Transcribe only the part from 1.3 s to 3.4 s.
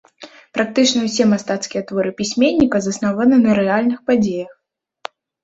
мастацкія творы пісьменніка заснаваны